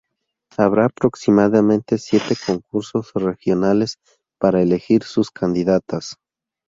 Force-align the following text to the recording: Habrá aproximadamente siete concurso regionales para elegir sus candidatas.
Habrá 0.57 0.85
aproximadamente 0.87 1.99
siete 1.99 2.35
concurso 2.47 3.03
regionales 3.13 3.99
para 4.39 4.63
elegir 4.63 5.03
sus 5.03 5.29
candidatas. 5.29 6.17